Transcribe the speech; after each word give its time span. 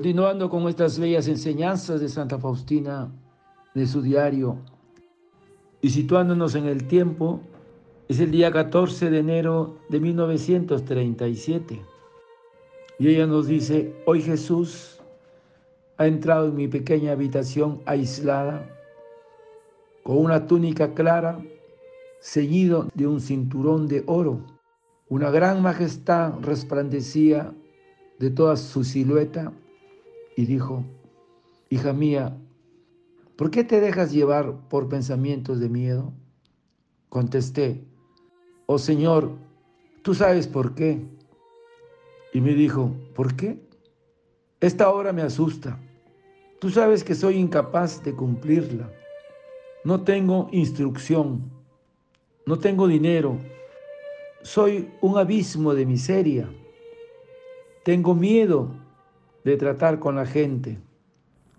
Continuando 0.00 0.48
con 0.48 0.66
estas 0.66 0.98
bellas 0.98 1.28
enseñanzas 1.28 2.00
de 2.00 2.08
Santa 2.08 2.38
Faustina 2.38 3.12
de 3.74 3.86
su 3.86 4.00
diario 4.00 4.56
y 5.82 5.90
situándonos 5.90 6.54
en 6.54 6.64
el 6.64 6.86
tiempo, 6.86 7.42
es 8.08 8.18
el 8.18 8.30
día 8.30 8.50
14 8.50 9.10
de 9.10 9.18
enero 9.18 9.76
de 9.90 10.00
1937. 10.00 11.82
Y 12.98 13.08
ella 13.08 13.26
nos 13.26 13.46
dice, 13.46 13.94
hoy 14.06 14.22
Jesús 14.22 15.02
ha 15.98 16.06
entrado 16.06 16.48
en 16.48 16.54
mi 16.54 16.66
pequeña 16.66 17.12
habitación 17.12 17.82
aislada, 17.84 18.66
con 20.02 20.16
una 20.16 20.46
túnica 20.46 20.94
clara, 20.94 21.44
ceñido 22.22 22.88
de 22.94 23.06
un 23.06 23.20
cinturón 23.20 23.86
de 23.86 24.02
oro. 24.06 24.40
Una 25.10 25.30
gran 25.30 25.60
majestad 25.60 26.40
resplandecía 26.40 27.52
de 28.18 28.30
toda 28.30 28.56
su 28.56 28.82
silueta 28.82 29.52
y 30.40 30.46
dijo, 30.46 30.82
hija 31.68 31.92
mía, 31.92 32.34
¿por 33.36 33.50
qué 33.50 33.62
te 33.62 33.78
dejas 33.78 34.10
llevar 34.10 34.56
por 34.70 34.88
pensamientos 34.88 35.60
de 35.60 35.68
miedo? 35.68 36.14
Contesté, 37.10 37.84
oh 38.64 38.78
Señor, 38.78 39.32
tú 40.00 40.14
sabes 40.14 40.48
por 40.48 40.74
qué. 40.74 41.06
Y 42.32 42.40
me 42.40 42.54
dijo, 42.54 42.90
¿por 43.14 43.36
qué? 43.36 43.60
Esta 44.60 44.88
hora 44.88 45.12
me 45.12 45.20
asusta. 45.20 45.78
Tú 46.58 46.70
sabes 46.70 47.04
que 47.04 47.14
soy 47.14 47.36
incapaz 47.36 48.02
de 48.02 48.14
cumplirla. 48.14 48.90
No 49.84 50.02
tengo 50.04 50.48
instrucción, 50.52 51.50
no 52.46 52.58
tengo 52.58 52.88
dinero, 52.88 53.38
soy 54.40 54.90
un 55.02 55.18
abismo 55.18 55.74
de 55.74 55.84
miseria. 55.84 56.48
Tengo 57.84 58.14
miedo 58.14 58.70
de 59.44 59.56
tratar 59.56 59.98
con 59.98 60.16
la 60.16 60.26
gente. 60.26 60.78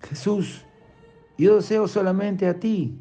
Jesús, 0.01 0.65
yo 1.37 1.55
deseo 1.55 1.87
solamente 1.87 2.47
a 2.47 2.59
ti. 2.59 2.97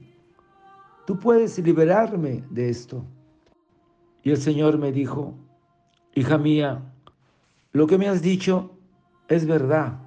Tú 1.06 1.18
puedes 1.18 1.58
liberarme 1.58 2.44
de 2.50 2.70
esto. 2.70 3.04
Y 4.22 4.30
el 4.30 4.36
Señor 4.36 4.78
me 4.78 4.92
dijo, 4.92 5.34
hija 6.14 6.38
mía, 6.38 6.82
lo 7.72 7.86
que 7.86 7.98
me 7.98 8.08
has 8.08 8.22
dicho 8.22 8.70
es 9.28 9.46
verdad. 9.46 9.98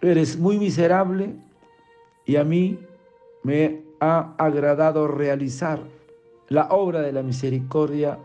Eres 0.00 0.38
muy 0.38 0.58
miserable 0.58 1.36
y 2.26 2.36
a 2.36 2.44
mí 2.44 2.78
me 3.42 3.82
ha 4.00 4.34
agradado 4.38 5.08
realizar 5.08 5.82
la 6.48 6.68
obra 6.68 7.00
de 7.00 7.12
la 7.12 7.22
misericordia 7.22 8.18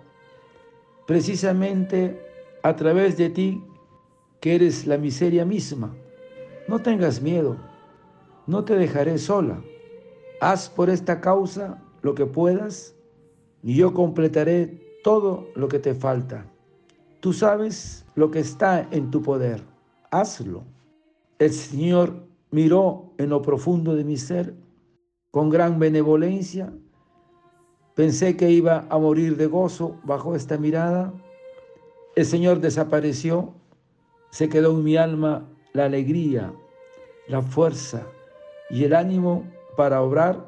precisamente 1.06 2.22
a 2.64 2.76
través 2.76 3.18
de 3.18 3.30
ti 3.30 3.64
que 4.40 4.56
eres 4.56 4.88
la 4.88 4.98
miseria 4.98 5.46
misma. 5.46 5.96
No 6.68 6.80
tengas 6.80 7.22
miedo, 7.22 7.58
no 8.48 8.64
te 8.64 8.76
dejaré 8.76 9.18
sola. 9.18 9.62
Haz 10.42 10.70
por 10.70 10.90
esta 10.90 11.20
causa 11.20 11.82
lo 12.02 12.16
que 12.16 12.26
puedas 12.26 12.96
y 13.62 13.76
yo 13.76 13.94
completaré 13.94 14.82
todo 15.04 15.50
lo 15.56 15.68
que 15.68 15.80
te 15.80 15.94
falta. 15.94 16.46
Tú 17.20 17.34
sabes 17.34 18.06
lo 18.16 18.32
que 18.32 18.40
está 18.40 18.88
en 18.92 19.12
tu 19.12 19.22
poder. 19.22 19.62
Hazlo. 20.12 20.64
El 21.38 21.52
Señor 21.52 22.24
miró 22.52 23.14
en 23.18 23.30
lo 23.30 23.42
profundo 23.42 23.96
de 23.96 24.04
mi 24.04 24.18
ser 24.18 24.56
con 25.32 25.50
gran 25.50 25.80
benevolencia. 25.80 26.74
Pensé 27.96 28.38
que 28.38 28.50
iba 28.50 28.88
a 28.90 28.98
morir 28.98 29.36
de 29.36 29.48
gozo 29.48 29.98
bajo 30.04 30.36
esta 30.36 30.58
mirada. 30.58 31.14
El 32.16 32.26
Señor 32.26 32.62
desapareció 32.62 33.54
se 34.32 34.50
quedó 34.50 34.72
en 34.72 34.84
mi 34.84 34.98
alma 34.98 35.48
la 35.74 35.86
alegría, 35.86 36.54
la 37.28 37.42
fuerza 37.42 38.08
y 38.70 38.84
el 38.84 38.94
ánimo 38.94 39.44
para 39.78 40.02
obrar, 40.02 40.46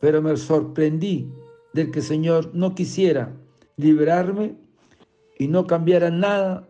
pero 0.00 0.22
me 0.22 0.36
sorprendí 0.36 1.32
del 1.72 1.90
que 1.90 2.00
el 2.00 2.04
Señor 2.04 2.50
no 2.54 2.74
quisiera 2.74 3.32
liberarme 3.76 4.54
y 5.38 5.48
no 5.48 5.66
cambiara 5.66 6.10
nada 6.10 6.68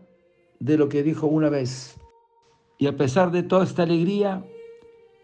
de 0.59 0.77
lo 0.77 0.89
que 0.89 1.03
dijo 1.03 1.27
una 1.27 1.49
vez. 1.49 1.97
Y 2.77 2.87
a 2.87 2.97
pesar 2.97 3.31
de 3.31 3.43
toda 3.43 3.63
esta 3.63 3.83
alegría, 3.83 4.45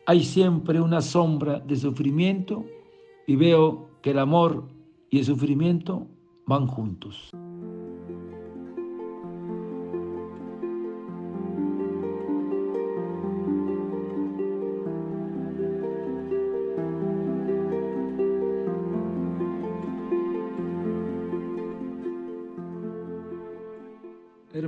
hay 0.06 0.24
siempre 0.24 0.81
una 0.81 1.02
sombra 1.02 1.59
de 1.59 1.75
sufrimiento 1.75 2.66
y 3.28 3.35
veo 3.35 3.90
que 4.02 4.12
el 4.12 4.19
amor 4.19 4.63
y 5.09 5.19
el 5.19 5.25
sufrimiento 5.25 6.08
van 6.46 6.68
juntos. 6.68 7.29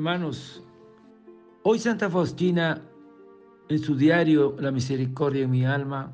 Hermanos, 0.02 0.64
hoy 1.62 1.78
Santa 1.78 2.10
Faustina, 2.10 2.82
en 3.70 3.78
su 3.78 3.96
diario 3.96 4.56
La 4.60 4.72
Misericordia 4.72 5.44
en 5.44 5.52
mi 5.52 5.64
alma, 5.64 6.12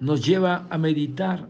nos 0.00 0.26
lleva 0.26 0.66
a 0.68 0.76
meditar 0.76 1.48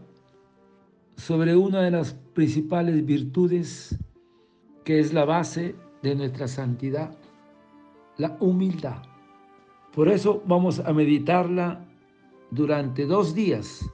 sobre 1.15 1.55
una 1.55 1.81
de 1.81 1.89
las 1.89 2.13
principales 2.13 3.03
virtudes 3.03 3.97
que 4.85 4.99
es 4.99 5.13
la 5.13 5.25
base 5.25 5.73
de 6.03 6.13
nuestra 6.13 6.47
santidad, 6.47 7.17
la 8.17 8.37
humildad. 8.39 9.01
Por 9.95 10.09
eso 10.09 10.43
vamos 10.45 10.79
a 10.79 10.93
meditarla 10.93 11.83
durante 12.51 13.07
dos 13.07 13.33
días. 13.33 13.89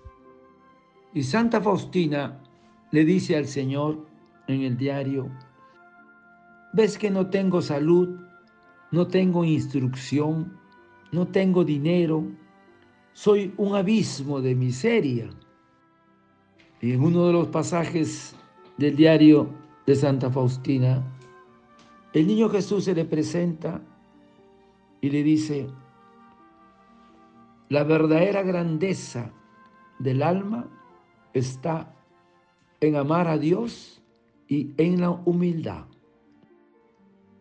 Y 1.14 1.24
Santa 1.24 1.62
Faustina 1.62 2.44
le 2.92 3.06
dice 3.06 3.38
al 3.38 3.48
Señor 3.48 4.06
en 4.48 4.64
el 4.64 4.76
diario, 4.76 5.30
Ves 6.78 7.00
que 7.00 7.10
no 7.10 7.26
tengo 7.26 7.60
salud, 7.64 8.20
no 8.92 9.08
tengo 9.08 9.44
instrucción, 9.44 10.60
no 11.12 11.26
tengo 11.26 11.66
dinero, 11.66 12.24
soy 13.14 13.52
un 13.58 13.76
abismo 13.76 14.42
de 14.42 14.54
miseria. 14.54 15.28
Y 16.80 16.92
en 16.92 17.02
uno 17.02 17.26
de 17.26 17.34
los 17.34 17.48
pasajes 17.48 18.36
del 18.78 18.96
diario 18.96 19.50
de 19.88 19.96
Santa 19.96 20.30
Faustina, 20.30 21.04
el 22.14 22.28
niño 22.28 22.48
Jesús 22.48 22.84
se 22.84 22.94
le 22.94 23.06
presenta 23.06 23.82
y 25.02 25.10
le 25.10 25.24
dice, 25.24 25.68
la 27.70 27.86
verdadera 27.86 28.44
grandeza 28.44 29.32
del 29.98 30.22
alma 30.22 30.68
está 31.34 31.92
en 32.82 32.98
amar 32.98 33.28
a 33.28 33.40
Dios 33.40 34.00
y 34.48 34.76
en 34.78 35.02
la 35.02 35.10
humildad. 35.10 35.88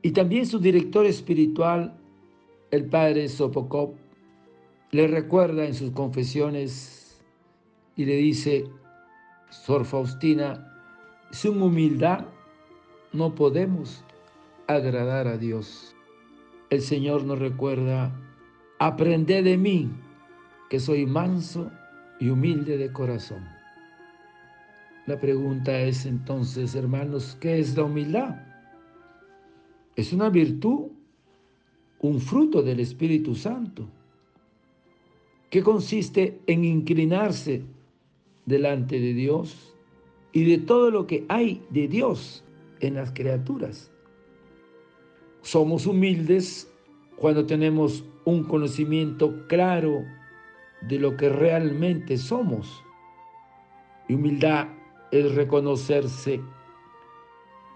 Y 0.06 0.12
también 0.12 0.46
su 0.46 0.60
director 0.60 1.04
espiritual, 1.04 1.98
el 2.70 2.84
padre 2.84 3.28
Sopokov, 3.28 3.94
le 4.92 5.08
recuerda 5.08 5.66
en 5.66 5.74
sus 5.74 5.90
confesiones 5.90 7.20
y 7.96 8.04
le 8.04 8.14
dice, 8.14 8.70
Sor 9.50 9.84
Faustina, 9.84 10.64
sin 11.32 11.60
humildad 11.60 12.24
no 13.12 13.34
podemos 13.34 14.04
agradar 14.68 15.26
a 15.26 15.38
Dios. 15.38 15.96
El 16.70 16.82
Señor 16.82 17.24
nos 17.24 17.40
recuerda, 17.40 18.14
aprended 18.78 19.42
de 19.42 19.56
mí, 19.56 19.90
que 20.70 20.78
soy 20.78 21.04
manso 21.04 21.68
y 22.20 22.28
humilde 22.28 22.78
de 22.78 22.92
corazón. 22.92 23.44
La 25.06 25.18
pregunta 25.18 25.76
es 25.80 26.06
entonces, 26.06 26.76
hermanos, 26.76 27.36
¿qué 27.40 27.58
es 27.58 27.76
la 27.76 27.82
humildad? 27.82 28.46
Es 29.96 30.12
una 30.12 30.28
virtud, 30.28 30.88
un 32.00 32.20
fruto 32.20 32.62
del 32.62 32.80
Espíritu 32.80 33.34
Santo, 33.34 33.88
que 35.50 35.62
consiste 35.62 36.38
en 36.46 36.64
inclinarse 36.64 37.64
delante 38.44 39.00
de 39.00 39.14
Dios 39.14 39.74
y 40.32 40.44
de 40.44 40.58
todo 40.58 40.90
lo 40.90 41.06
que 41.06 41.24
hay 41.28 41.62
de 41.70 41.88
Dios 41.88 42.44
en 42.80 42.94
las 42.94 43.10
criaturas. 43.12 43.90
Somos 45.40 45.86
humildes 45.86 46.70
cuando 47.16 47.46
tenemos 47.46 48.04
un 48.26 48.44
conocimiento 48.44 49.46
claro 49.48 50.04
de 50.82 50.98
lo 50.98 51.16
que 51.16 51.30
realmente 51.30 52.18
somos. 52.18 52.82
Y 54.08 54.14
humildad 54.14 54.68
es 55.10 55.34
reconocerse 55.34 56.40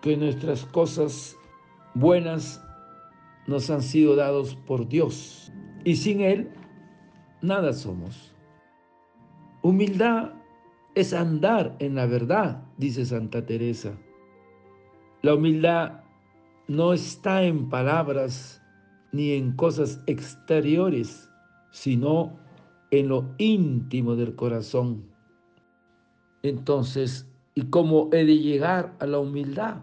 que 0.02 0.16
nuestras 0.16 0.64
cosas 0.66 1.36
buenas 1.94 2.64
nos 3.46 3.70
han 3.70 3.82
sido 3.82 4.16
dados 4.16 4.54
por 4.66 4.88
Dios 4.88 5.52
y 5.84 5.96
sin 5.96 6.20
Él 6.20 6.50
nada 7.42 7.72
somos. 7.72 8.34
Humildad 9.62 10.32
es 10.94 11.12
andar 11.12 11.76
en 11.78 11.94
la 11.94 12.06
verdad, 12.06 12.62
dice 12.76 13.04
Santa 13.04 13.44
Teresa. 13.44 13.92
La 15.22 15.34
humildad 15.34 16.00
no 16.68 16.92
está 16.92 17.42
en 17.42 17.68
palabras 17.68 18.62
ni 19.12 19.32
en 19.32 19.52
cosas 19.52 20.02
exteriores, 20.06 21.28
sino 21.72 22.38
en 22.90 23.08
lo 23.08 23.34
íntimo 23.38 24.16
del 24.16 24.34
corazón. 24.34 25.04
Entonces, 26.42 27.28
¿y 27.54 27.64
cómo 27.64 28.08
he 28.12 28.24
de 28.24 28.38
llegar 28.38 28.94
a 28.98 29.06
la 29.06 29.18
humildad? 29.18 29.82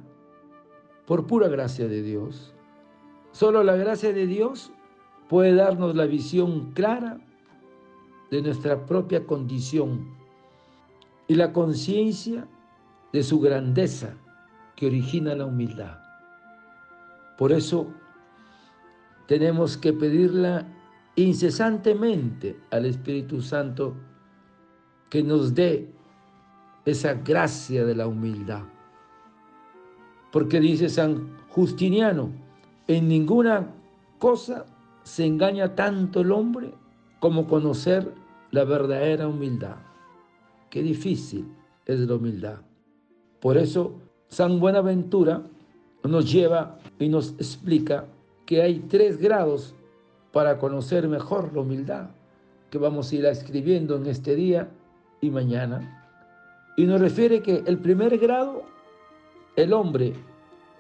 Por 1.08 1.26
pura 1.26 1.48
gracia 1.48 1.88
de 1.88 2.04
Dios. 2.04 2.54
Solo 3.32 3.64
la 3.64 3.78
gracia 3.78 4.12
de 4.12 4.28
Dios 4.28 4.72
puede 5.30 5.56
darnos 5.56 5.96
la 5.96 6.06
visión 6.06 6.74
clara 6.74 7.18
de 8.30 8.42
nuestra 8.42 8.86
propia 8.86 9.26
condición 9.26 10.06
y 11.30 11.36
la 11.36 11.54
conciencia 11.54 12.46
de 13.14 13.24
su 13.24 13.40
grandeza 13.40 14.16
que 14.76 14.88
origina 14.88 15.34
la 15.34 15.46
humildad. 15.46 15.98
Por 17.38 17.54
eso 17.54 17.88
tenemos 19.28 19.78
que 19.78 19.94
pedirla 19.94 20.68
incesantemente 21.16 22.60
al 22.70 22.86
Espíritu 22.86 23.42
Santo 23.42 23.96
que 25.10 25.24
nos 25.24 25.56
dé 25.56 25.90
esa 26.86 27.14
gracia 27.14 27.86
de 27.86 27.96
la 27.96 28.08
humildad. 28.08 28.64
Porque 30.32 30.60
dice 30.60 30.90
San 30.90 31.38
Justiniano, 31.50 32.30
en 32.88 33.08
ninguna 33.08 33.74
cosa 34.20 34.66
se 35.04 35.26
engaña 35.26 35.76
tanto 35.76 36.22
el 36.22 36.32
hombre 36.32 36.74
como 37.20 37.48
conocer 37.48 38.14
la 38.52 38.64
verdadera 38.64 39.28
humildad. 39.28 39.78
Qué 40.70 40.82
difícil 40.82 41.46
es 41.86 42.00
la 42.02 42.16
humildad. 42.16 42.58
Por 43.40 43.58
eso 43.58 43.94
San 44.28 44.60
Buenaventura 44.60 45.42
nos 46.04 46.32
lleva 46.32 46.78
y 47.00 47.10
nos 47.10 47.32
explica 47.34 48.06
que 48.46 48.62
hay 48.62 48.80
tres 48.80 49.18
grados 49.18 49.76
para 50.32 50.58
conocer 50.58 51.08
mejor 51.08 51.54
la 51.54 51.62
humildad, 51.62 52.10
que 52.70 52.78
vamos 52.78 53.12
a 53.12 53.16
ir 53.16 53.26
escribiendo 53.26 53.96
en 53.96 54.08
este 54.08 54.36
día 54.36 54.70
y 55.22 55.30
mañana. 55.30 56.06
Y 56.78 56.86
nos 56.86 57.02
refiere 57.02 57.42
que 57.42 57.64
el 57.66 57.80
primer 57.80 58.18
grado, 58.18 58.64
el 59.58 59.74
hombre, 59.74 60.14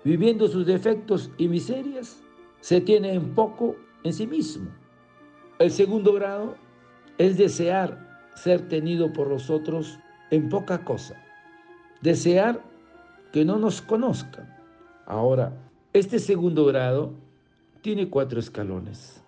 viviendo 0.05 0.47
sus 0.47 0.65
defectos 0.65 1.31
y 1.37 1.47
miserias, 1.47 2.23
se 2.61 2.79
tiene 2.79 3.13
en 3.13 3.33
poco 3.33 3.75
en 4.03 4.13
sí 4.13 4.25
mismo. 4.25 4.69
El 5.59 5.71
segundo 5.71 6.13
grado 6.13 6.55
es 7.17 7.37
desear 7.37 8.31
ser 8.35 8.69
tenido 8.69 9.11
por 9.11 9.27
los 9.27 9.49
otros 9.49 9.99
en 10.29 10.47
poca 10.47 10.85
cosa. 10.85 11.15
Desear 12.01 12.61
que 13.33 13.43
no 13.43 13.57
nos 13.57 13.81
conozcan. 13.81 14.55
Ahora, 15.07 15.51
este 15.93 16.19
segundo 16.19 16.65
grado 16.65 17.13
tiene 17.81 18.09
cuatro 18.09 18.39
escalones. 18.39 19.23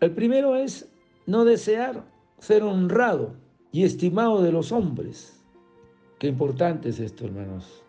El 0.00 0.12
primero 0.12 0.54
es 0.54 0.88
no 1.26 1.44
desear 1.44 2.04
ser 2.38 2.62
honrado 2.62 3.34
y 3.72 3.82
estimado 3.82 4.42
de 4.42 4.52
los 4.52 4.70
hombres. 4.70 5.42
Qué 6.20 6.28
importante 6.28 6.90
es 6.90 7.00
esto, 7.00 7.24
hermanos. 7.24 7.82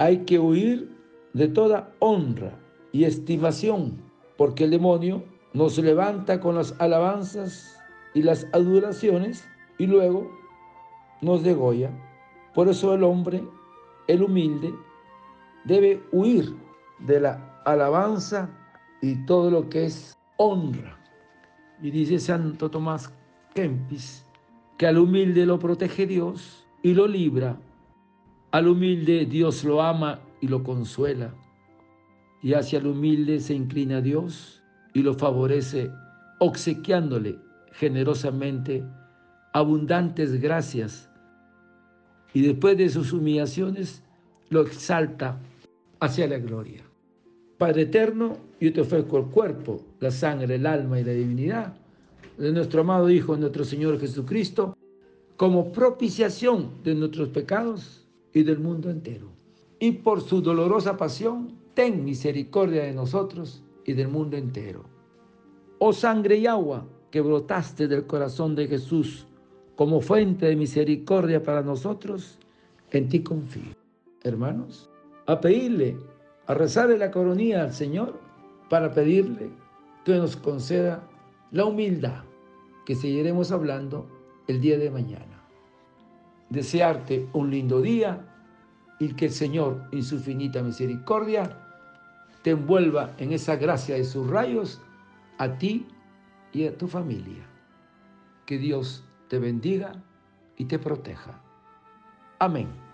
Hay 0.00 0.24
que 0.24 0.38
huir 0.38 0.96
de 1.34 1.46
toda 1.46 1.94
honra 1.98 2.58
y 2.90 3.04
estimación, 3.04 4.02
porque 4.38 4.64
el 4.64 4.70
demonio 4.70 5.22
nos 5.52 5.76
levanta 5.76 6.40
con 6.40 6.54
las 6.54 6.74
alabanzas 6.80 7.78
y 8.14 8.22
las 8.22 8.46
adoraciones 8.54 9.46
y 9.76 9.86
luego 9.86 10.26
nos 11.20 11.42
degolla. 11.42 11.90
Por 12.54 12.68
eso 12.68 12.94
el 12.94 13.04
hombre, 13.04 13.46
el 14.08 14.22
humilde, 14.22 14.72
debe 15.66 16.02
huir 16.12 16.56
de 17.00 17.20
la 17.20 17.60
alabanza 17.66 18.48
y 19.02 19.26
todo 19.26 19.50
lo 19.50 19.68
que 19.68 19.84
es 19.84 20.16
honra. 20.38 20.98
Y 21.82 21.90
dice 21.90 22.18
Santo 22.18 22.70
Tomás 22.70 23.12
Kempis 23.54 24.24
que 24.78 24.86
al 24.86 24.96
humilde 24.96 25.44
lo 25.44 25.58
protege 25.58 26.06
Dios 26.06 26.66
y 26.82 26.94
lo 26.94 27.06
libra. 27.06 27.58
Al 28.52 28.66
humilde 28.66 29.26
Dios 29.26 29.62
lo 29.62 29.80
ama 29.80 30.20
y 30.40 30.48
lo 30.48 30.64
consuela. 30.64 31.32
Y 32.42 32.54
hacia 32.54 32.80
el 32.80 32.86
humilde 32.88 33.38
se 33.38 33.54
inclina 33.54 34.00
Dios 34.00 34.62
y 34.92 35.02
lo 35.02 35.14
favorece 35.14 35.90
obsequiándole 36.40 37.38
generosamente 37.72 38.82
abundantes 39.52 40.40
gracias. 40.40 41.08
Y 42.32 42.42
después 42.42 42.76
de 42.76 42.88
sus 42.88 43.12
humillaciones 43.12 44.02
lo 44.48 44.62
exalta 44.62 45.38
hacia 46.00 46.26
la 46.26 46.38
gloria. 46.38 46.82
Padre 47.56 47.82
eterno, 47.82 48.36
yo 48.60 48.72
te 48.72 48.80
ofrezco 48.80 49.18
el 49.18 49.26
cuerpo, 49.26 49.84
la 50.00 50.10
sangre, 50.10 50.56
el 50.56 50.66
alma 50.66 50.98
y 50.98 51.04
la 51.04 51.12
divinidad 51.12 51.74
de 52.36 52.52
nuestro 52.52 52.80
amado 52.80 53.10
Hijo, 53.10 53.36
nuestro 53.36 53.64
Señor 53.64 54.00
Jesucristo, 54.00 54.76
como 55.36 55.70
propiciación 55.70 56.70
de 56.82 56.94
nuestros 56.94 57.28
pecados 57.28 57.99
y 58.32 58.42
del 58.42 58.58
mundo 58.58 58.90
entero. 58.90 59.28
Y 59.78 59.92
por 59.92 60.20
su 60.20 60.42
dolorosa 60.42 60.96
pasión, 60.96 61.56
ten 61.74 62.04
misericordia 62.04 62.82
de 62.84 62.92
nosotros 62.92 63.62
y 63.84 63.92
del 63.92 64.08
mundo 64.08 64.36
entero. 64.36 64.84
Oh 65.78 65.92
sangre 65.92 66.36
y 66.36 66.46
agua 66.46 66.86
que 67.10 67.20
brotaste 67.20 67.88
del 67.88 68.06
corazón 68.06 68.54
de 68.54 68.68
Jesús 68.68 69.26
como 69.76 70.00
fuente 70.00 70.46
de 70.46 70.56
misericordia 70.56 71.42
para 71.42 71.62
nosotros, 71.62 72.38
en 72.90 73.08
ti 73.08 73.22
confío. 73.22 73.74
Hermanos, 74.22 74.90
a 75.26 75.40
pedirle 75.40 75.96
a 76.50 76.54
rezarle 76.54 76.98
la 76.98 77.12
coronilla 77.12 77.62
al 77.62 77.72
Señor 77.72 78.18
para 78.68 78.92
pedirle 78.92 79.50
que 80.04 80.16
nos 80.16 80.36
conceda 80.36 81.00
la 81.52 81.64
humildad 81.64 82.24
que 82.84 82.96
seguiremos 82.96 83.52
hablando 83.52 84.08
el 84.48 84.60
día 84.60 84.76
de 84.76 84.90
mañana. 84.90 85.39
Desearte 86.50 87.28
un 87.32 87.50
lindo 87.50 87.80
día 87.80 88.26
y 88.98 89.14
que 89.14 89.26
el 89.26 89.32
Señor, 89.32 89.88
en 89.92 90.02
su 90.02 90.18
finita 90.18 90.62
misericordia, 90.62 91.56
te 92.42 92.50
envuelva 92.50 93.14
en 93.18 93.32
esa 93.32 93.56
gracia 93.56 93.94
de 93.94 94.04
sus 94.04 94.28
rayos 94.28 94.80
a 95.38 95.56
ti 95.56 95.86
y 96.52 96.66
a 96.66 96.76
tu 96.76 96.86
familia. 96.86 97.46
Que 98.46 98.58
Dios 98.58 99.04
te 99.28 99.38
bendiga 99.38 99.92
y 100.56 100.66
te 100.66 100.78
proteja. 100.78 101.40
Amén. 102.38 102.89